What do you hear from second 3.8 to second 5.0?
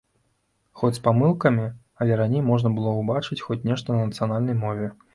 на нацыянальнай мове.